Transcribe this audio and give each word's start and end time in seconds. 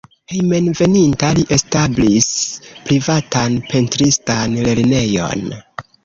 Hejmenveninta 0.31 1.27
li 1.39 1.43
establis 1.57 2.29
privatan 2.87 3.59
pentristan 3.73 4.57
lernejon. 4.69 5.45